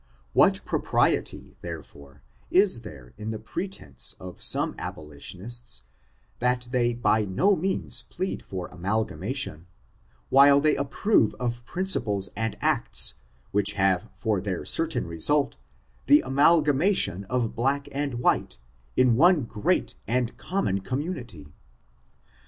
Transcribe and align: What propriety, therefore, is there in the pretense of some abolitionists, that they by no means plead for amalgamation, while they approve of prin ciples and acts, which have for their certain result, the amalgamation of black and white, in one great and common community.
What 0.33 0.65
propriety, 0.65 1.57
therefore, 1.61 2.23
is 2.49 2.81
there 2.81 3.13
in 3.19 3.29
the 3.29 3.37
pretense 3.37 4.15
of 4.19 4.41
some 4.41 4.73
abolitionists, 4.79 5.83
that 6.39 6.67
they 6.71 6.95
by 6.95 7.23
no 7.23 7.55
means 7.55 8.01
plead 8.09 8.43
for 8.43 8.67
amalgamation, 8.69 9.67
while 10.29 10.59
they 10.59 10.75
approve 10.75 11.35
of 11.35 11.63
prin 11.65 11.85
ciples 11.85 12.29
and 12.35 12.57
acts, 12.61 13.19
which 13.51 13.73
have 13.73 14.09
for 14.15 14.41
their 14.41 14.65
certain 14.65 15.05
result, 15.05 15.57
the 16.07 16.21
amalgamation 16.21 17.25
of 17.25 17.53
black 17.55 17.87
and 17.91 18.15
white, 18.15 18.57
in 18.97 19.15
one 19.15 19.43
great 19.43 19.93
and 20.07 20.35
common 20.35 20.79
community. 20.81 21.45